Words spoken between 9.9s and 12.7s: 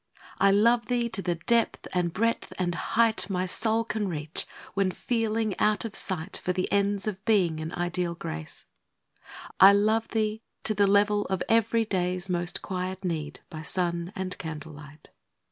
thee to the level of every day's Most